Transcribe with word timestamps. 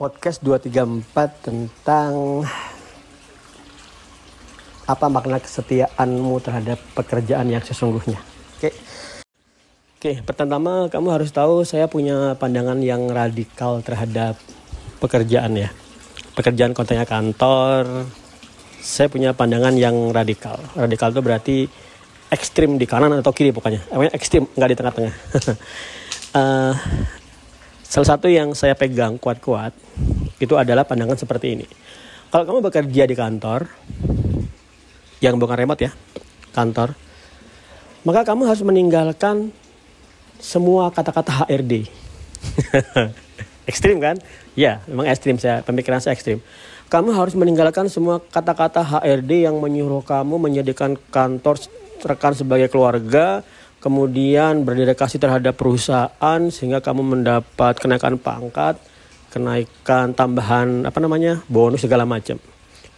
podcast 0.00 0.40
234 0.40 1.44
tentang 1.44 2.40
apa 4.88 5.06
makna 5.12 5.36
kesetiaanmu 5.36 6.40
terhadap 6.40 6.80
pekerjaan 6.96 7.52
yang 7.52 7.60
sesungguhnya. 7.60 8.16
Oke. 8.56 8.72
Oke, 10.00 10.12
pertama 10.24 10.88
kamu 10.88 11.08
harus 11.12 11.28
tahu 11.28 11.68
saya 11.68 11.84
punya 11.84 12.32
pandangan 12.40 12.80
yang 12.80 13.12
radikal 13.12 13.84
terhadap 13.84 14.40
pekerjaan 15.04 15.68
ya. 15.68 15.68
Pekerjaan 16.32 16.72
kontennya 16.72 17.04
kantor. 17.04 18.08
Saya 18.80 19.12
punya 19.12 19.36
pandangan 19.36 19.76
yang 19.76 20.08
radikal. 20.16 20.56
Radikal 20.72 21.12
itu 21.12 21.20
berarti 21.20 21.56
ekstrim 22.32 22.80
di 22.80 22.88
kanan 22.88 23.20
atau 23.20 23.36
kiri 23.36 23.52
pokoknya. 23.52 23.84
Pokoknya 23.92 24.16
ekstrim, 24.16 24.48
nggak 24.56 24.70
di 24.72 24.76
tengah-tengah. 24.80 25.14
uh, 26.32 26.72
Salah 27.90 28.14
satu 28.14 28.30
yang 28.30 28.54
saya 28.54 28.78
pegang 28.78 29.18
kuat-kuat 29.18 29.74
itu 30.38 30.54
adalah 30.54 30.86
pandangan 30.86 31.18
seperti 31.18 31.58
ini. 31.58 31.66
Kalau 32.30 32.46
kamu 32.46 32.70
bekerja 32.70 33.02
di 33.02 33.18
kantor, 33.18 33.66
yang 35.18 35.34
bukan 35.42 35.58
remote 35.58 35.90
ya, 35.90 35.90
kantor, 36.54 36.94
maka 38.06 38.22
kamu 38.22 38.46
harus 38.46 38.62
meninggalkan 38.62 39.50
semua 40.38 40.94
kata-kata 40.94 41.42
HRD. 41.42 41.90
ekstrim 43.70 43.98
kan? 43.98 44.22
Ya, 44.54 44.86
memang 44.86 45.10
ekstrim 45.10 45.42
saya, 45.42 45.66
pemikiran 45.66 45.98
saya 45.98 46.14
ekstrim. 46.14 46.38
Kamu 46.86 47.10
harus 47.10 47.34
meninggalkan 47.34 47.90
semua 47.90 48.22
kata-kata 48.22 48.86
HRD 48.86 49.50
yang 49.50 49.58
menyuruh 49.58 50.06
kamu 50.06 50.38
menjadikan 50.38 50.94
kantor 51.10 51.58
rekan 52.06 52.38
sebagai 52.38 52.70
keluarga, 52.70 53.42
kemudian 53.80 54.62
berdedikasi 54.62 55.16
terhadap 55.16 55.56
perusahaan 55.56 56.40
sehingga 56.52 56.84
kamu 56.84 57.16
mendapat 57.16 57.80
kenaikan 57.80 58.20
pangkat, 58.20 58.76
kenaikan 59.32 60.12
tambahan 60.12 60.84
apa 60.84 61.00
namanya 61.00 61.40
bonus 61.48 61.82
segala 61.82 62.04
macam. 62.04 62.36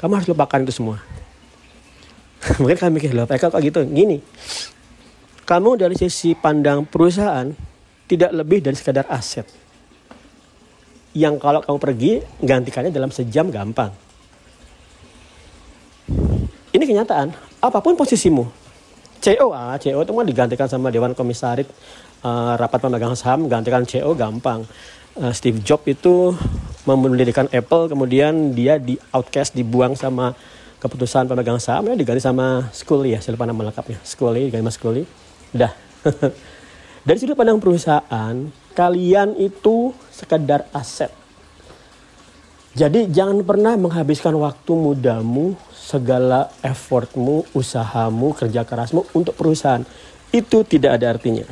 Kamu 0.02 0.12
harus 0.18 0.28
lupakan 0.28 0.66
itu 0.66 0.74
semua. 0.74 0.98
Mungkin 2.60 2.74
kalian 2.74 2.94
mikir 2.98 3.14
loh, 3.14 3.30
kok 3.30 3.54
gitu? 3.62 3.86
Gini, 3.86 4.18
kamu 5.46 5.78
dari 5.78 5.94
sisi 5.94 6.34
pandang 6.34 6.82
perusahaan 6.82 7.46
tidak 8.10 8.34
lebih 8.34 8.58
dari 8.66 8.74
sekadar 8.74 9.06
aset. 9.06 9.46
Yang 11.14 11.38
kalau 11.38 11.60
kamu 11.62 11.78
pergi, 11.78 12.12
gantikannya 12.42 12.90
dalam 12.90 13.14
sejam 13.14 13.46
gampang. 13.54 13.94
Ini 16.72 16.82
kenyataan. 16.82 17.30
Apa 17.62 17.78
pun 17.84 17.94
posisimu, 17.94 18.61
CO 19.22 19.54
ah 19.54 19.78
CO 19.78 20.02
itu 20.02 20.10
mah 20.10 20.26
digantikan 20.26 20.66
sama 20.66 20.90
Dewan 20.90 21.14
Komisaris 21.14 21.70
uh, 22.26 22.58
rapat 22.58 22.82
pemegang 22.82 23.14
saham 23.14 23.46
gantikan 23.46 23.86
CO 23.86 24.18
gampang. 24.18 24.66
Uh, 25.14 25.30
Steve 25.30 25.62
Jobs 25.62 25.86
itu 25.86 26.34
mendirikan 26.82 27.46
Apple 27.54 27.86
kemudian 27.86 28.56
dia 28.56 28.82
di 28.82 28.98
outcast 29.14 29.54
dibuang 29.54 29.94
sama 29.94 30.34
keputusan 30.82 31.30
pemegang 31.30 31.62
saham 31.62 31.86
ya 31.86 31.94
diganti 31.94 32.18
sama 32.18 32.66
Scully 32.74 33.14
ya 33.14 33.22
saya 33.22 33.38
lupa 33.38 33.46
nama 33.46 33.70
lengkapnya. 33.70 34.02
Scully 34.02 34.50
diganti 34.50 34.66
sama 34.66 34.74
Scully. 34.74 35.02
Udah 35.54 35.72
dari 37.06 37.18
sudut 37.22 37.38
pandang 37.38 37.62
perusahaan 37.62 38.34
kalian 38.74 39.38
itu 39.38 39.94
sekedar 40.10 40.66
aset 40.74 41.21
jadi 42.72 43.04
jangan 43.04 43.44
pernah 43.44 43.76
menghabiskan 43.76 44.32
waktu 44.40 44.72
mudamu 44.72 45.52
segala 45.76 46.48
effortmu, 46.64 47.44
usahamu, 47.52 48.32
kerja 48.32 48.64
kerasmu 48.64 49.04
untuk 49.12 49.36
perusahaan. 49.36 49.84
Itu 50.32 50.64
tidak 50.64 50.96
ada 50.96 51.12
artinya. 51.12 51.44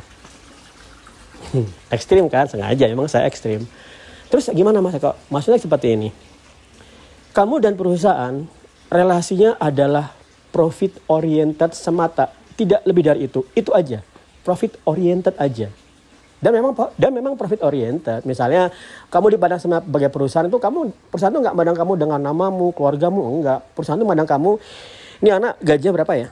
Hmm, 1.53 1.69
ekstrim 1.93 2.25
kan? 2.25 2.49
Sengaja 2.49 2.89
emang 2.89 3.05
saya 3.05 3.29
ekstrim. 3.29 3.69
Terus 4.33 4.49
gimana 4.49 4.81
mas? 4.81 4.97
Maksudnya 5.29 5.61
seperti 5.61 5.93
ini. 5.93 6.09
Kamu 7.37 7.61
dan 7.61 7.77
perusahaan 7.77 8.41
relasinya 8.89 9.61
adalah 9.61 10.09
profit 10.49 11.05
oriented 11.05 11.77
semata. 11.77 12.33
Tidak 12.57 12.81
lebih 12.89 13.05
dari 13.05 13.29
itu. 13.29 13.45
Itu 13.53 13.77
aja. 13.77 14.01
Profit 14.41 14.81
oriented 14.89 15.37
aja 15.37 15.69
dan 16.41 16.51
memang 16.57 16.73
dan 16.97 17.13
memang 17.13 17.37
profit 17.37 17.61
oriented. 17.61 18.25
Misalnya 18.25 18.73
kamu 19.13 19.37
dipandang 19.37 19.61
sebagai 19.61 20.09
perusahaan 20.09 20.49
itu 20.49 20.57
kamu 20.57 20.89
perusahaan 21.13 21.29
itu 21.29 21.37
nggak 21.37 21.53
mandang 21.53 21.77
kamu 21.77 21.93
dengan 22.01 22.19
namamu 22.19 22.73
keluargamu 22.73 23.21
enggak. 23.39 23.61
Perusahaan 23.77 24.01
itu 24.01 24.09
mandang 24.09 24.25
kamu 24.25 24.57
ini 25.21 25.29
anak 25.29 25.61
gajinya 25.61 26.01
berapa 26.01 26.13
ya? 26.17 26.27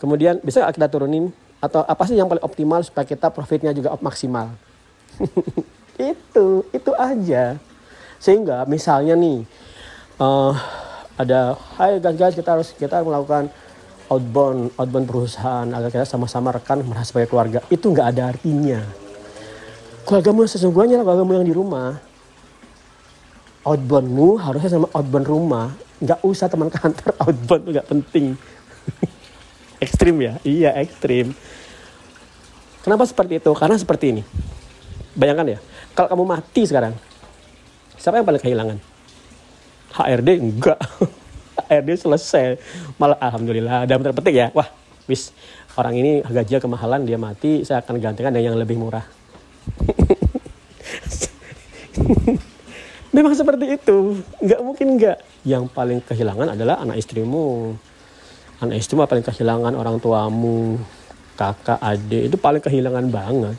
Kemudian 0.00 0.40
bisa 0.40 0.64
kita 0.72 0.88
turunin? 0.88 1.28
Atau 1.62 1.84
apa 1.84 2.02
sih 2.08 2.18
yang 2.18 2.26
paling 2.26 2.42
optimal 2.42 2.82
supaya 2.82 3.06
kita 3.06 3.30
profitnya 3.30 3.70
juga 3.70 3.94
maksimal? 4.02 4.50
Itu 6.00 6.66
itu 6.72 6.90
aja. 6.96 7.60
Sehingga 8.18 8.64
misalnya 8.64 9.12
nih 9.14 9.44
uh, 10.18 10.56
ada 11.20 11.54
hai 11.78 12.00
guys 12.00 12.16
guys 12.16 12.34
kita 12.34 12.56
harus 12.58 12.72
kita 12.74 13.04
melakukan 13.04 13.52
outbound 14.08 14.72
outbound 14.80 15.06
perusahaan 15.06 15.68
agar 15.68 15.92
kita 15.92 16.08
sama-sama 16.08 16.50
rekan 16.50 16.82
merasa 16.82 17.12
sebagai 17.12 17.30
keluarga. 17.30 17.60
Itu 17.68 17.92
nggak 17.92 18.08
ada 18.16 18.32
artinya 18.34 19.01
keluargamu 20.06 20.46
sesungguhnya 20.46 21.02
keluargamu 21.02 21.32
yang 21.38 21.46
di 21.46 21.54
rumah. 21.54 21.98
Outboundmu 23.62 24.42
harusnya 24.42 24.70
sama 24.74 24.90
outbound 24.90 25.26
rumah. 25.30 25.66
Nggak 26.02 26.18
usah 26.26 26.50
teman 26.50 26.66
kantor 26.66 27.14
outbound 27.24 27.64
nggak 27.70 27.86
penting. 27.86 28.34
Ekstrim 29.84 30.18
ya? 30.18 30.38
Iya 30.46 30.70
ekstrim. 30.78 31.34
Kenapa 32.82 33.06
seperti 33.06 33.38
itu? 33.38 33.50
Karena 33.54 33.78
seperti 33.78 34.14
ini. 34.14 34.22
Bayangkan 35.14 35.46
ya 35.54 35.58
kalau 35.92 36.08
kamu 36.08 36.24
mati 36.24 36.62
sekarang 36.64 36.94
siapa 37.98 38.18
yang 38.18 38.26
paling 38.26 38.42
kehilangan? 38.42 38.78
HRD 39.92 40.28
enggak. 40.38 40.78
HRD 41.66 41.90
selesai. 41.98 42.58
Malah 42.98 43.18
alhamdulillah 43.18 43.86
dalam 43.90 44.02
terpetik 44.06 44.34
ya. 44.34 44.46
Wah 44.54 44.70
wis 45.10 45.34
orang 45.74 45.98
ini 45.98 46.22
gajinya 46.22 46.62
kemahalan 46.62 47.02
dia 47.02 47.18
mati 47.18 47.66
saya 47.66 47.82
akan 47.82 47.98
gantikan 47.98 48.30
dengan 48.30 48.54
yang 48.54 48.58
lebih 48.58 48.78
murah 48.78 49.02
Memang 53.16 53.36
seperti 53.36 53.76
itu, 53.76 54.24
nggak 54.40 54.60
mungkin 54.64 54.86
nggak. 54.96 55.18
Yang 55.44 55.64
paling 55.76 56.00
kehilangan 56.00 56.56
adalah 56.56 56.80
anak 56.80 56.96
istrimu. 56.96 57.76
Anak 58.62 58.80
istrimu 58.80 59.04
paling 59.04 59.26
kehilangan 59.26 59.74
orang 59.76 60.00
tuamu, 60.00 60.80
kakak, 61.36 61.76
adik, 61.82 62.32
itu 62.32 62.36
paling 62.40 62.62
kehilangan 62.62 63.06
banget. 63.12 63.56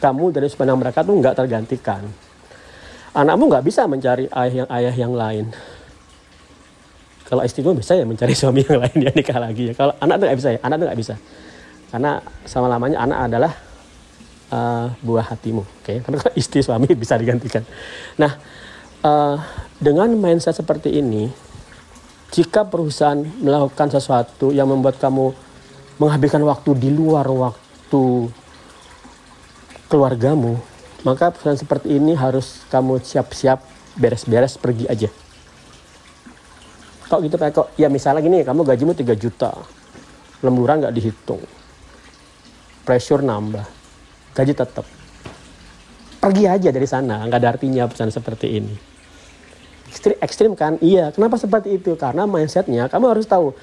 Kamu 0.00 0.32
dari 0.32 0.48
sepanjang 0.48 0.78
mereka 0.80 1.04
tuh 1.04 1.20
nggak 1.20 1.36
tergantikan. 1.36 2.06
Anakmu 3.14 3.46
nggak 3.46 3.64
bisa 3.66 3.84
mencari 3.84 4.26
ayah 4.30 4.54
yang 4.64 4.68
ayah 4.72 4.94
yang 4.94 5.12
lain. 5.12 5.46
Kalau 7.24 7.40
istrimu 7.44 7.76
bisa 7.76 7.96
ya 7.96 8.04
mencari 8.08 8.32
suami 8.40 8.64
yang 8.64 8.80
lain 8.80 8.96
ya 9.04 9.10
nikah 9.12 9.38
lagi 9.38 9.68
ya. 9.68 9.74
Kalau 9.76 9.92
anak 10.00 10.16
tuh 10.16 10.24
nggak 10.30 10.38
bisa 10.40 10.50
ya, 10.56 10.60
anak 10.64 10.76
tuh 10.80 10.86
nggak 10.88 11.00
bisa. 11.00 11.14
Karena 11.92 12.12
sama 12.48 12.66
lamanya 12.72 12.98
anak 13.04 13.18
adalah 13.30 13.52
uh, 14.50 14.92
buah 15.00 15.24
hatimu. 15.32 15.62
Oke, 15.62 15.72
okay? 15.82 15.96
kalau 16.04 16.20
istri 16.36 16.60
suami 16.60 16.90
bisa 16.92 17.16
digantikan. 17.16 17.62
Nah, 18.20 18.36
uh, 19.04 19.36
dengan 19.78 20.10
mindset 20.16 20.56
seperti 20.56 20.98
ini, 20.98 21.30
jika 22.34 22.66
perusahaan 22.66 23.20
melakukan 23.20 23.94
sesuatu 23.94 24.50
yang 24.50 24.66
membuat 24.66 24.98
kamu 24.98 25.30
menghabiskan 26.02 26.42
waktu 26.42 26.74
di 26.74 26.90
luar 26.90 27.30
waktu 27.30 28.26
keluargamu, 29.86 30.58
maka 31.06 31.30
perusahaan 31.30 31.60
seperti 31.60 31.94
ini 31.94 32.18
harus 32.18 32.66
kamu 32.72 32.98
siap-siap 32.98 33.62
beres-beres 33.94 34.58
pergi 34.58 34.90
aja. 34.90 35.06
Kok 37.06 37.20
gitu 37.22 37.36
kayak 37.38 37.54
kok? 37.54 37.68
Ya 37.78 37.86
misalnya 37.86 38.24
gini, 38.24 38.42
kamu 38.42 38.66
gajimu 38.66 38.96
3 38.96 39.14
juta, 39.14 39.54
lemburan 40.42 40.82
nggak 40.82 40.94
dihitung, 40.96 41.44
pressure 42.82 43.22
nambah, 43.22 43.62
gaji 44.34 44.52
tetap. 44.52 44.86
Pergi 46.20 46.44
aja 46.50 46.68
dari 46.74 46.88
sana, 46.88 47.22
nggak 47.24 47.38
ada 47.38 47.48
artinya 47.54 47.84
pesan 47.86 48.10
seperti 48.10 48.58
ini. 48.58 48.74
Ekstrim, 49.94 50.16
ekstrim 50.18 50.52
kan? 50.58 50.74
Iya. 50.82 51.14
Kenapa 51.14 51.38
seperti 51.38 51.78
itu? 51.78 51.94
Karena 51.94 52.26
mindsetnya 52.26 52.90
kamu 52.90 53.14
harus 53.14 53.30
tahu 53.30 53.54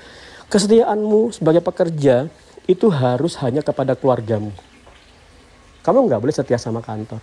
kesetiaanmu 0.48 1.36
sebagai 1.36 1.60
pekerja 1.60 2.32
itu 2.70 2.88
harus 2.88 3.36
hanya 3.44 3.60
kepada 3.60 4.00
keluargamu. 4.00 4.56
Kamu 5.82 5.98
nggak 6.08 6.22
boleh 6.22 6.36
setia 6.36 6.62
sama 6.62 6.80
kantor. 6.80 7.20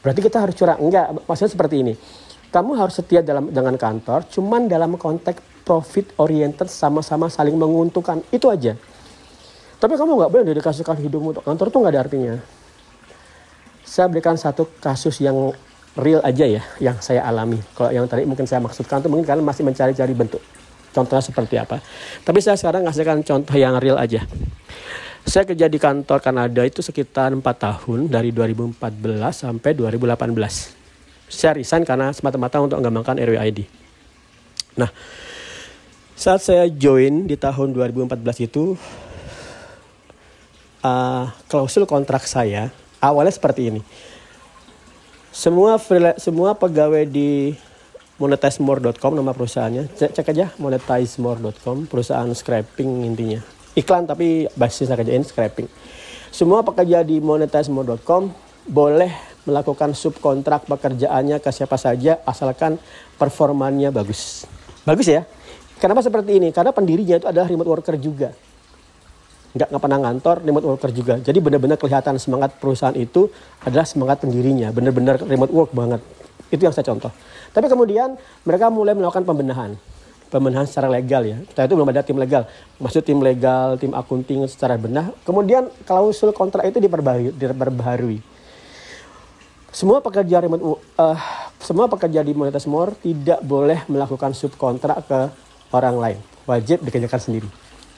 Berarti 0.00 0.20
kita 0.22 0.38
harus 0.42 0.54
curang. 0.54 0.78
Enggak, 0.80 1.12
maksudnya 1.26 1.52
seperti 1.52 1.76
ini. 1.82 1.94
Kamu 2.52 2.76
harus 2.76 3.00
setia 3.00 3.24
dalam 3.24 3.48
dengan 3.48 3.74
kantor, 3.74 4.28
cuman 4.28 4.68
dalam 4.68 4.94
konteks 5.00 5.64
profit 5.64 6.12
oriented 6.20 6.68
sama-sama 6.68 7.32
saling 7.32 7.56
menguntungkan. 7.56 8.20
Itu 8.28 8.52
aja. 8.52 8.76
Tapi 9.82 9.98
kamu 9.98 10.14
nggak 10.14 10.30
boleh 10.30 10.44
dedikasikan 10.46 10.94
hidupmu 10.94 11.34
untuk 11.34 11.42
kantor 11.42 11.66
tuh 11.66 11.78
nggak 11.82 11.92
ada 11.98 12.00
artinya. 12.06 12.34
Saya 13.82 14.06
berikan 14.06 14.38
satu 14.38 14.70
kasus 14.78 15.18
yang 15.18 15.50
real 15.98 16.22
aja 16.22 16.46
ya, 16.46 16.62
yang 16.78 17.02
saya 17.02 17.26
alami. 17.26 17.58
Kalau 17.74 17.90
yang 17.90 18.06
tadi 18.06 18.22
mungkin 18.22 18.46
saya 18.46 18.62
maksudkan 18.62 19.02
tuh 19.02 19.10
mungkin 19.10 19.26
kalian 19.26 19.42
masih 19.42 19.66
mencari-cari 19.66 20.14
bentuk. 20.14 20.38
Contohnya 20.94 21.18
seperti 21.18 21.58
apa. 21.58 21.82
Tapi 22.22 22.38
saya 22.38 22.54
sekarang 22.54 22.86
ngasihkan 22.86 23.26
contoh 23.26 23.58
yang 23.58 23.74
real 23.82 23.98
aja. 23.98 24.22
Saya 25.26 25.42
kerja 25.50 25.66
di 25.66 25.82
kantor 25.82 26.18
Kanada 26.22 26.62
itu 26.62 26.78
sekitar 26.78 27.34
4 27.34 27.42
tahun 27.42 28.06
dari 28.06 28.30
2014 28.30 28.78
sampai 29.34 29.70
2018. 29.74 30.30
Saya 31.26 31.58
resign 31.58 31.82
karena 31.82 32.14
semata-mata 32.14 32.62
untuk 32.62 32.78
mengembangkan 32.78 33.18
RWID. 33.18 33.66
Nah, 34.78 34.94
saat 36.14 36.38
saya 36.44 36.70
join 36.70 37.26
di 37.26 37.34
tahun 37.34 37.72
2014 37.74 38.46
itu, 38.46 38.76
uh, 40.82 41.30
klausul 41.48 41.88
kontrak 41.88 42.26
saya 42.26 42.70
awalnya 43.02 43.34
seperti 43.34 43.72
ini. 43.72 43.80
Semua 45.32 45.80
semua 46.20 46.52
pegawai 46.52 47.08
di 47.08 47.56
monetizemore.com 48.20 49.16
nama 49.16 49.32
perusahaannya. 49.32 49.88
Cek, 49.96 50.10
cek 50.12 50.30
aja 50.30 50.46
monetizemore.com, 50.60 51.88
perusahaan 51.88 52.28
scraping 52.30 53.08
intinya. 53.08 53.40
Iklan 53.72 54.04
tapi 54.04 54.46
basisnya 54.52 54.94
kerjain 54.94 55.24
scraping. 55.24 55.66
Semua 56.28 56.60
pekerja 56.60 57.00
di 57.00 57.18
monetizemore.com 57.18 58.28
boleh 58.68 59.10
melakukan 59.42 59.90
subkontrak 59.96 60.70
pekerjaannya 60.70 61.42
ke 61.42 61.50
siapa 61.50 61.74
saja 61.74 62.22
asalkan 62.22 62.78
performanya 63.18 63.90
bagus. 63.90 64.46
Bagus 64.86 65.10
ya? 65.10 65.26
Kenapa 65.82 65.98
seperti 65.98 66.38
ini? 66.38 66.54
Karena 66.54 66.70
pendirinya 66.70 67.18
itu 67.18 67.26
adalah 67.26 67.50
remote 67.50 67.70
worker 67.74 67.98
juga. 67.98 68.30
Nggak, 69.52 69.68
nggak 69.68 69.82
pernah 69.82 69.98
ngantor, 70.00 70.36
remote 70.44 70.66
worker 70.66 70.90
juga. 70.90 71.14
Jadi 71.20 71.38
benar-benar 71.44 71.76
kelihatan 71.76 72.16
semangat 72.16 72.56
perusahaan 72.56 72.96
itu 72.96 73.28
adalah 73.62 73.84
semangat 73.84 74.24
pendirinya. 74.24 74.72
Benar-benar 74.72 75.20
remote 75.24 75.52
work 75.52 75.70
banget. 75.76 76.00
Itu 76.48 76.64
yang 76.64 76.72
saya 76.72 76.88
contoh. 76.88 77.12
Tapi 77.52 77.68
kemudian 77.68 78.16
mereka 78.48 78.72
mulai 78.72 78.96
melakukan 78.96 79.28
pembenahan. 79.28 79.76
Pembenahan 80.32 80.64
secara 80.64 80.88
legal 80.88 81.20
ya. 81.28 81.36
Setelah 81.52 81.66
itu 81.68 81.74
belum 81.76 81.88
ada 81.92 82.00
tim 82.00 82.16
legal. 82.16 82.48
Maksud 82.80 83.04
tim 83.04 83.20
legal, 83.20 83.76
tim 83.76 83.92
akunting 83.92 84.48
secara 84.48 84.80
benah. 84.80 85.12
Kemudian 85.28 85.68
klausul 85.84 86.32
kontrak 86.32 86.64
itu 86.64 86.80
diperbaharui. 86.80 87.36
diperbaharui 87.36 88.32
semua 89.72 90.04
pekerja 90.04 90.44
remote 90.44 90.84
uh, 91.00 91.16
semua 91.56 91.88
pekerja 91.88 92.20
di 92.20 92.36
Monetas 92.36 92.68
More 92.68 92.92
tidak 93.00 93.40
boleh 93.40 93.80
melakukan 93.88 94.36
subkontrak 94.36 95.08
ke 95.08 95.20
orang 95.72 95.96
lain. 95.96 96.18
Wajib 96.44 96.84
dikerjakan 96.84 97.20
sendiri. 97.20 97.48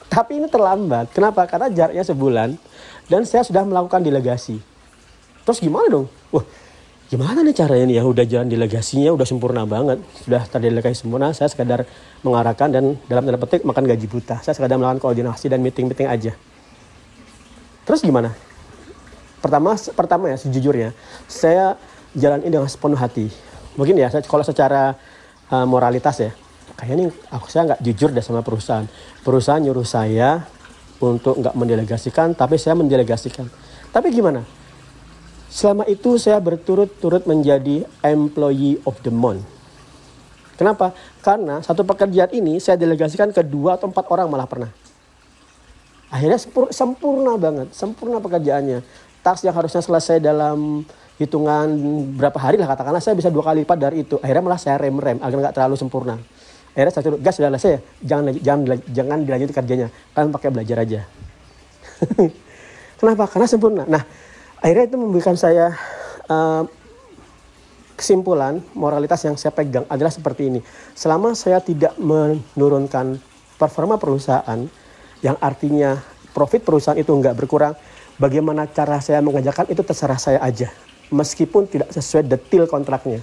Tapi 0.07 0.39
ini 0.39 0.47
terlambat. 0.47 1.11
Kenapa? 1.11 1.43
Karena 1.49 1.67
jaraknya 1.71 2.03
sebulan 2.05 2.55
dan 3.09 3.21
saya 3.27 3.43
sudah 3.43 3.65
melakukan 3.67 4.01
delegasi. 4.01 4.61
Terus 5.45 5.59
gimana 5.61 5.85
dong? 5.91 6.07
Wah, 6.33 6.45
gimana 7.11 7.45
nih 7.45 7.55
caranya 7.57 7.85
nih 7.85 7.95
ya? 7.99 8.03
Udah 8.05 8.25
jalan 8.25 8.47
delegasinya 8.49 9.11
udah 9.13 9.27
sempurna 9.27 9.67
banget. 9.67 10.01
Sudah 10.23 10.41
terdelegasi 10.47 11.05
sempurna. 11.05 11.33
Saya 11.35 11.51
sekadar 11.51 11.83
mengarahkan 12.25 12.69
dan 12.71 12.83
dalam 13.05 13.23
tanda 13.25 13.37
petik 13.41 13.61
makan 13.67 13.83
gaji 13.85 14.07
buta. 14.09 14.41
Saya 14.41 14.53
sekadar 14.57 14.77
melakukan 14.79 15.01
koordinasi 15.03 15.51
dan 15.51 15.59
meeting-meeting 15.61 16.09
aja. 16.09 16.33
Terus 17.85 18.01
gimana? 18.01 18.33
pertama 19.45 19.77
pertama 19.93 20.25
ya 20.33 20.37
sejujurnya 20.41 20.89
saya 21.29 21.77
jalan 22.17 22.41
ini 22.41 22.57
dengan 22.57 22.65
sepenuh 22.65 22.97
hati 22.97 23.29
mungkin 23.77 23.93
ya 23.93 24.09
saya 24.09 24.25
kalau 24.25 24.41
secara 24.41 24.97
uh, 25.53 25.65
moralitas 25.69 26.17
ya 26.17 26.33
kayaknya 26.73 27.13
aku 27.29 27.47
saya 27.47 27.73
nggak 27.73 27.81
jujur 27.85 28.09
deh 28.09 28.25
sama 28.25 28.41
perusahaan. 28.41 28.89
Perusahaan 29.21 29.61
nyuruh 29.61 29.85
saya 29.85 30.43
untuk 30.97 31.37
nggak 31.37 31.55
mendelegasikan 31.55 32.33
tapi 32.33 32.57
saya 32.57 32.73
mendelegasikan. 32.73 33.47
Tapi 33.93 34.09
gimana? 34.09 34.41
Selama 35.47 35.87
itu 35.87 36.19
saya 36.19 36.41
berturut-turut 36.43 37.23
menjadi 37.23 37.87
employee 38.03 38.81
of 38.83 38.99
the 39.07 39.13
month. 39.13 39.45
Kenapa? 40.59 40.91
Karena 41.23 41.63
satu 41.63 41.87
pekerjaan 41.87 42.31
ini 42.35 42.59
saya 42.59 42.75
delegasikan 42.75 43.31
ke 43.31 43.43
dua 43.43 43.79
atau 43.79 43.87
empat 43.87 44.07
orang 44.11 44.27
malah 44.27 44.47
pernah. 44.47 44.71
Akhirnya 46.11 46.39
sempurna 46.71 47.35
banget 47.39 47.71
sempurna 47.71 48.19
pekerjaannya. 48.19 48.83
Task 49.23 49.47
yang 49.47 49.57
harusnya 49.57 49.81
selesai 49.81 50.21
dalam 50.21 50.85
hitungan 51.15 51.71
berapa 52.19 52.35
hari 52.35 52.59
lah 52.59 52.67
katakanlah 52.67 52.99
saya 52.99 53.15
bisa 53.15 53.31
dua 53.31 53.47
kali 53.47 53.63
lipat 53.63 53.77
dari 53.79 54.03
itu. 54.03 54.19
Akhirnya 54.19 54.43
malah 54.43 54.59
saya 54.59 54.75
rem 54.79 54.95
rem 54.99 55.17
agar 55.23 55.35
nggak 55.49 55.55
terlalu 55.55 55.75
sempurna 55.79 56.19
akhirnya 56.75 56.91
saya 56.91 57.03
suruh 57.07 57.19
gas 57.19 57.33
sudah 57.39 57.49
selesai 57.55 57.71
ya 57.71 57.79
jangan 58.03 58.23
jangan 58.43 58.61
jangan 58.91 59.17
dilanjut 59.23 59.49
kerjanya 59.55 59.87
kalian 60.11 60.31
pakai 60.35 60.49
belajar 60.51 60.77
aja 60.83 60.99
kenapa 62.99 63.23
karena 63.31 63.47
sempurna 63.47 63.83
nah 63.87 64.03
akhirnya 64.59 64.85
itu 64.91 64.97
memberikan 64.99 65.39
saya 65.39 65.71
uh, 66.27 66.67
kesimpulan 67.95 68.59
moralitas 68.75 69.23
yang 69.23 69.39
saya 69.39 69.55
pegang 69.55 69.87
adalah 69.87 70.11
seperti 70.11 70.51
ini 70.51 70.59
selama 70.91 71.31
saya 71.31 71.63
tidak 71.63 71.95
menurunkan 71.95 73.17
performa 73.55 73.95
perusahaan 73.95 74.59
yang 75.23 75.39
artinya 75.39 75.95
profit 76.35 76.67
perusahaan 76.67 76.99
itu 76.99 77.07
nggak 77.15 77.39
berkurang 77.39 77.73
bagaimana 78.19 78.67
cara 78.67 78.99
saya 78.99 79.23
mengajarkan 79.23 79.71
itu 79.71 79.81
terserah 79.83 80.19
saya 80.19 80.39
aja. 80.43 80.71
Meskipun 81.13 81.69
tidak 81.69 81.93
sesuai 81.93 82.25
detail 82.25 82.65
kontraknya. 82.65 83.21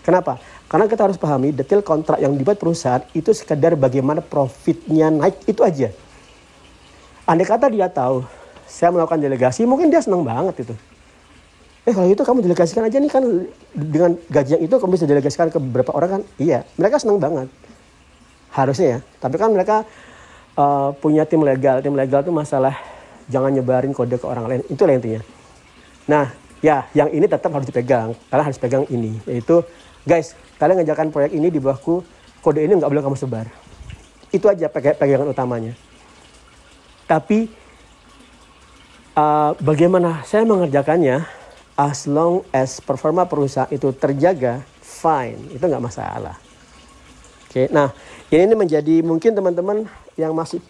Kenapa? 0.00 0.40
Karena 0.70 0.86
kita 0.86 1.10
harus 1.10 1.18
pahami 1.18 1.50
detail 1.50 1.82
kontrak 1.82 2.22
yang 2.22 2.30
dibuat 2.38 2.62
perusahaan 2.62 3.02
itu 3.10 3.34
sekedar 3.34 3.74
bagaimana 3.74 4.22
profitnya 4.22 5.10
naik 5.10 5.42
itu 5.50 5.66
aja. 5.66 5.90
Andai 7.26 7.42
kata 7.42 7.66
dia 7.66 7.90
tahu 7.90 8.22
saya 8.70 8.94
melakukan 8.94 9.18
delegasi, 9.18 9.66
mungkin 9.66 9.90
dia 9.90 9.98
senang 9.98 10.22
banget 10.22 10.62
itu. 10.62 10.74
Eh 11.82 11.90
kalau 11.90 12.06
itu 12.06 12.22
kamu 12.22 12.46
delegasikan 12.46 12.86
aja 12.86 13.02
nih 13.02 13.10
kan 13.10 13.24
dengan 13.74 14.14
gaji 14.30 14.50
yang 14.54 14.62
itu 14.62 14.74
kamu 14.78 14.90
bisa 14.94 15.06
delegasikan 15.10 15.50
ke 15.50 15.58
beberapa 15.58 15.90
orang 15.90 16.10
kan? 16.18 16.22
Iya, 16.38 16.62
mereka 16.78 17.02
senang 17.02 17.18
banget. 17.18 17.50
Harusnya 18.54 18.86
ya. 18.86 18.98
Tapi 19.18 19.34
kan 19.42 19.50
mereka 19.50 19.82
uh, 20.54 20.94
punya 21.02 21.26
tim 21.26 21.42
legal. 21.42 21.82
Tim 21.82 21.98
legal 21.98 22.22
itu 22.22 22.30
masalah 22.30 22.78
jangan 23.30 23.54
nyebarin 23.54 23.94
kode 23.94 24.18
ke 24.18 24.26
orang 24.26 24.50
lain 24.50 24.60
itu 24.66 24.82
intinya 24.82 25.22
nah 26.10 26.26
ya 26.58 26.90
yang 26.92 27.08
ini 27.14 27.30
tetap 27.30 27.54
harus 27.54 27.70
dipegang 27.70 28.12
kalian 28.28 28.44
harus 28.44 28.58
pegang 28.58 28.84
ini 28.90 29.14
yaitu 29.30 29.62
guys 30.02 30.34
kalian 30.60 30.84
ngejakan 30.84 31.08
proyek 31.08 31.32
ini 31.32 31.48
di 31.48 31.56
bawahku 31.56 32.04
kode 32.44 32.60
ini 32.60 32.76
nggak 32.76 32.90
boleh 32.92 33.00
kamu 33.00 33.16
sebar. 33.16 33.48
Itu 34.28 34.46
aja 34.46 34.68
pegangan 34.70 35.32
utamanya. 35.32 35.72
Tapi 37.08 37.48
uh, 39.16 39.56
bagaimana 39.58 40.22
saya 40.28 40.44
mengerjakannya 40.44 41.24
as 41.80 42.04
long 42.04 42.44
as 42.52 42.78
performa 42.84 43.24
perusahaan 43.24 43.72
itu 43.72 43.88
terjaga 43.96 44.60
fine. 44.84 45.56
Itu 45.56 45.64
nggak 45.64 45.80
masalah. 45.80 46.36
Oke 47.48 47.66
okay, 47.66 47.66
nah 47.72 47.90
ini 48.30 48.54
menjadi 48.54 49.02
mungkin 49.02 49.34
teman-teman 49.34 49.88
yang 50.14 50.36
masih 50.36 50.62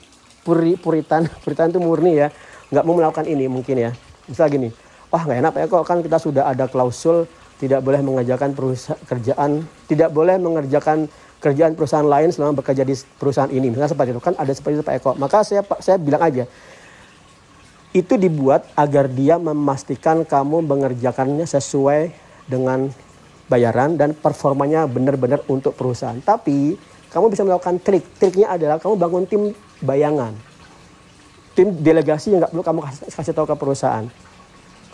puri, 0.46 0.78
puritan 0.80 1.28
puritan 1.44 1.68
itu 1.68 1.82
murni 1.82 2.16
ya 2.16 2.32
nggak 2.70 2.84
mau 2.86 2.94
melakukan 2.94 3.26
ini 3.26 3.50
mungkin 3.50 3.90
ya. 3.90 3.90
Misal 4.30 4.46
gini, 4.46 4.70
wah 5.10 5.26
nggak 5.26 5.38
enak 5.42 5.54
ya 5.58 5.66
kok 5.66 5.82
kan 5.82 5.98
kita 6.00 6.16
sudah 6.22 6.46
ada 6.46 6.70
klausul 6.70 7.26
tidak 7.60 7.84
boleh 7.84 8.00
mengerjakan 8.00 8.56
perusahaan 8.56 8.96
kerjaan, 9.04 9.68
tidak 9.84 10.10
boleh 10.10 10.40
mengerjakan 10.40 11.06
kerjaan 11.40 11.76
perusahaan 11.76 12.04
lain 12.08 12.32
selama 12.32 12.64
bekerja 12.64 12.82
di 12.84 12.96
perusahaan 13.20 13.52
ini. 13.52 13.68
Misalnya 13.68 13.92
seperti 13.92 14.16
itu 14.16 14.22
kan 14.24 14.34
ada 14.40 14.52
seperti 14.52 14.80
itu 14.80 14.84
Pak 14.84 14.94
Eko. 14.96 15.10
Maka 15.20 15.44
saya 15.44 15.60
saya 15.84 16.00
bilang 16.00 16.24
aja 16.24 16.48
itu 17.90 18.14
dibuat 18.16 18.64
agar 18.78 19.10
dia 19.10 19.36
memastikan 19.36 20.22
kamu 20.24 20.62
mengerjakannya 20.64 21.44
sesuai 21.44 22.14
dengan 22.48 22.88
bayaran 23.50 23.98
dan 23.98 24.16
performanya 24.16 24.88
benar-benar 24.88 25.44
untuk 25.50 25.76
perusahaan. 25.76 26.16
Tapi 26.16 26.80
kamu 27.12 27.26
bisa 27.28 27.44
melakukan 27.44 27.76
trik. 27.82 28.06
Triknya 28.16 28.56
adalah 28.56 28.80
kamu 28.80 28.94
bangun 28.96 29.24
tim 29.28 29.42
bayangan 29.84 30.50
tim 31.60 31.76
delegasi 31.76 32.32
yang 32.32 32.40
nggak 32.40 32.52
perlu 32.56 32.64
kamu 32.64 32.80
kasih, 32.86 33.04
kasih 33.12 33.32
tahu 33.34 33.44
ke 33.44 33.56
perusahaan. 33.58 34.06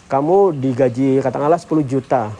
Kamu 0.07 0.55
digaji 0.59 1.23
katakanlah 1.23 1.63
10 1.63 1.87
juta. 1.87 2.35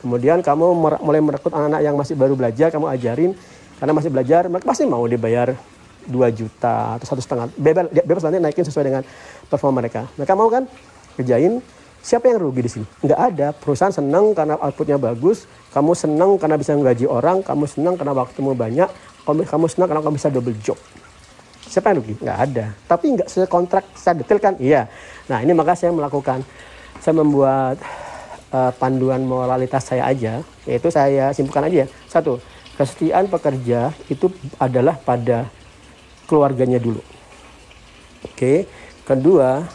Kemudian 0.00 0.40
kamu 0.40 0.66
mulai 1.04 1.20
merekrut 1.20 1.52
anak-anak 1.52 1.80
yang 1.84 1.94
masih 1.96 2.16
baru 2.16 2.32
belajar, 2.32 2.72
kamu 2.72 2.88
ajarin 2.88 3.32
karena 3.80 3.92
masih 3.96 4.10
belajar, 4.12 4.44
mereka 4.52 4.66
pasti 4.68 4.84
mau 4.84 5.04
dibayar 5.08 5.56
2 6.04 6.12
juta 6.36 7.00
atau 7.00 7.06
satu 7.08 7.20
setengah. 7.24 7.48
Bebas, 7.56 7.88
bebas 7.92 8.22
nanti 8.24 8.38
naikin 8.40 8.64
sesuai 8.64 8.84
dengan 8.84 9.02
performa 9.48 9.80
mereka. 9.80 10.08
Mereka 10.20 10.32
mau 10.36 10.48
kan 10.52 10.68
kerjain. 11.16 11.60
Siapa 12.00 12.32
yang 12.32 12.40
rugi 12.40 12.60
di 12.64 12.70
sini? 12.72 12.86
Nggak 13.04 13.20
ada. 13.20 13.48
Perusahaan 13.52 13.92
senang 13.92 14.32
karena 14.32 14.56
outputnya 14.56 14.96
bagus. 14.96 15.44
Kamu 15.76 15.92
senang 15.92 16.40
karena 16.40 16.56
bisa 16.56 16.72
menggaji 16.72 17.04
orang. 17.04 17.44
Kamu 17.44 17.68
senang 17.68 18.00
karena 18.00 18.16
waktumu 18.16 18.56
banyak. 18.56 18.88
Kamu, 19.28 19.44
kamu 19.44 19.66
senang 19.68 19.88
karena 19.92 20.00
kamu 20.00 20.14
bisa 20.16 20.32
double 20.32 20.56
job. 20.64 20.80
Siapa 21.68 21.92
yang 21.92 22.00
rugi? 22.00 22.16
Nggak 22.24 22.38
ada. 22.40 22.66
Tapi 22.88 23.04
nggak 23.20 23.28
sesuai 23.28 23.48
kontrak 23.52 23.84
saya 23.92 24.16
detail 24.16 24.40
kan? 24.40 24.56
Iya. 24.56 24.88
Nah 25.28 25.44
ini 25.44 25.52
maka 25.52 25.76
saya 25.76 25.92
melakukan, 25.92 26.40
saya 27.04 27.14
membuat 27.20 27.76
uh, 28.52 28.72
panduan 28.76 29.22
moralitas 29.24 29.86
saya 29.86 30.06
aja, 30.06 30.44
yaitu 30.66 30.88
saya 30.92 31.34
simpulkan 31.34 31.66
aja. 31.66 31.86
Satu, 32.06 32.38
kesetiaan 32.74 33.26
pekerja 33.26 33.94
itu 34.12 34.30
adalah 34.60 34.98
pada 34.98 35.48
keluarganya 36.26 36.78
dulu. 36.78 37.02
Oke. 38.26 38.66
Kedua, 39.06 39.66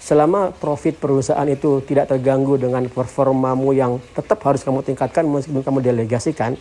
selama 0.00 0.48
profit 0.54 0.96
perusahaan 0.96 1.44
itu 1.44 1.84
tidak 1.84 2.08
terganggu 2.08 2.56
dengan 2.56 2.88
performamu 2.88 3.76
yang 3.76 4.00
tetap 4.16 4.40
harus 4.48 4.64
kamu 4.64 4.80
tingkatkan 4.80 5.28
meskipun 5.28 5.60
kamu 5.60 5.78
delegasikan, 5.84 6.56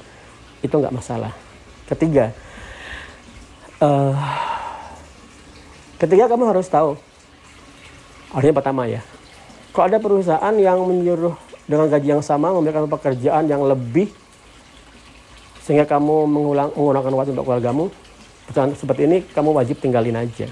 itu 0.59 0.73
nggak 0.75 0.91
masalah. 0.91 1.31
Ketiga, 1.87 2.35
uh, 3.79 4.15
Ketiga 6.01 6.25
kamu 6.25 6.49
harus 6.49 6.65
tahu. 6.65 6.97
Artinya 8.33 8.57
pertama 8.57 8.89
ya. 8.89 9.05
Kalau 9.71 9.87
ada 9.87 9.99
perusahaan 10.03 10.55
yang 10.59 10.83
menyuruh 10.83 11.35
dengan 11.63 11.87
gaji 11.87 12.07
yang 12.19 12.23
sama 12.23 12.51
memberikan 12.51 12.83
pekerjaan 12.91 13.47
yang 13.47 13.63
lebih 13.63 14.11
sehingga 15.63 15.87
kamu 15.87 16.27
mengulang, 16.27 16.69
menggunakan 16.75 17.11
waktu 17.15 17.31
untuk 17.31 17.45
keluargamu 17.47 17.85
perusahaan 18.43 18.71
seperti 18.75 19.01
ini 19.07 19.17
kamu 19.31 19.55
wajib 19.55 19.79
tinggalin 19.79 20.19
aja. 20.19 20.51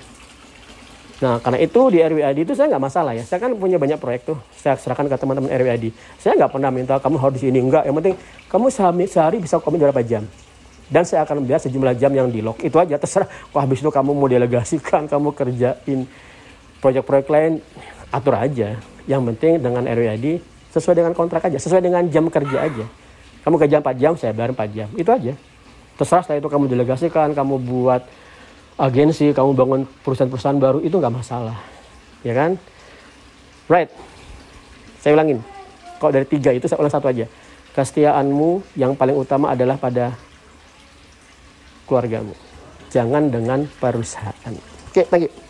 Nah 1.19 1.35
karena 1.43 1.59
itu 1.59 1.81
di 1.91 1.99
RWAD 1.99 2.37
itu 2.47 2.55
saya 2.55 2.71
nggak 2.71 2.83
masalah 2.87 3.11
ya. 3.11 3.27
Saya 3.27 3.43
kan 3.43 3.51
punya 3.59 3.75
banyak 3.75 3.99
proyek 3.99 4.23
tuh. 4.23 4.39
Saya 4.55 4.79
serahkan 4.79 5.11
ke 5.11 5.15
teman-teman 5.19 5.51
RWAD 5.51 5.91
saya 6.15 6.39
nggak 6.39 6.51
pernah 6.55 6.71
minta 6.71 6.95
kamu 6.95 7.19
harus 7.19 7.35
di 7.35 7.51
sini. 7.51 7.59
Enggak 7.59 7.83
yang 7.83 7.99
penting 7.99 8.15
kamu 8.47 8.65
sehari, 8.71 9.05
sehari 9.11 9.37
bisa 9.43 9.59
komen 9.59 9.83
berapa 9.83 9.99
jam. 9.99 10.23
Dan 10.87 11.03
saya 11.03 11.27
akan 11.27 11.43
membias 11.43 11.67
sejumlah 11.67 11.99
jam 11.99 12.09
yang 12.15 12.31
di 12.31 12.39
lock 12.39 12.63
itu 12.63 12.79
aja 12.79 12.95
terserah. 12.95 13.27
Wah 13.51 13.67
habis 13.67 13.83
itu 13.83 13.91
kamu 13.91 14.15
mau 14.15 14.31
delegasikan 14.31 15.05
kamu 15.11 15.35
kerjain 15.35 16.07
proyek-proyek 16.79 17.27
lain 17.27 17.53
atur 18.09 18.39
aja 18.39 18.79
yang 19.09 19.25
penting 19.25 19.57
dengan 19.57 19.89
RWAD 19.89 20.39
sesuai 20.69 20.95
dengan 21.01 21.13
kontrak 21.17 21.49
aja 21.49 21.57
sesuai 21.57 21.81
dengan 21.81 22.05
jam 22.13 22.29
kerja 22.29 22.61
aja 22.61 22.85
kamu 23.43 23.55
kerja 23.65 23.79
4 23.79 24.01
jam, 24.01 24.13
saya 24.19 24.31
bayar 24.35 24.51
4 24.51 24.69
jam. 24.69 24.89
Itu 24.93 25.09
aja. 25.09 25.33
Terserah 25.95 26.23
setelah 26.23 26.39
itu 26.43 26.49
kamu 26.51 26.65
delegasikan, 26.71 27.31
kamu 27.31 27.55
buat 27.63 28.03
agensi, 28.79 29.31
kamu 29.31 29.51
bangun 29.55 29.81
perusahaan-perusahaan 30.03 30.59
baru, 30.59 30.79
itu 30.83 30.95
nggak 30.95 31.15
masalah. 31.17 31.57
Ya 32.23 32.35
kan? 32.35 32.59
Right. 33.65 33.91
Saya 34.99 35.15
ulangin. 35.15 35.39
Kalau 35.99 36.11
dari 36.11 36.27
tiga 36.27 36.51
itu 36.51 36.67
saya 36.67 36.79
ulang 36.79 36.91
satu 36.91 37.07
aja. 37.11 37.27
Kesetiaanmu 37.75 38.75
yang 38.75 38.95
paling 38.95 39.15
utama 39.15 39.55
adalah 39.55 39.79
pada 39.79 40.15
keluargamu. 41.87 42.35
Jangan 42.91 43.33
dengan 43.33 43.65
perusahaan. 43.79 44.53
Oke, 44.89 45.03
okay, 45.03 45.05
thank 45.07 45.23
you. 45.27 45.48